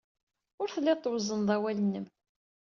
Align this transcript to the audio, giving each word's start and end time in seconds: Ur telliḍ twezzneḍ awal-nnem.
Ur 0.61 0.67
telliḍ 0.69 0.99
twezzneḍ 0.99 1.49
awal-nnem. 1.55 2.05